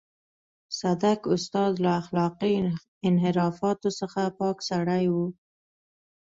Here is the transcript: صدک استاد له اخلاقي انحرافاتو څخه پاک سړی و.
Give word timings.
صدک 0.79 1.21
استاد 1.33 1.71
له 1.83 1.91
اخلاقي 2.01 2.55
انحرافاتو 3.07 3.89
څخه 3.99 4.21
پاک 4.39 4.57
سړی 4.69 5.03
و. 5.13 5.15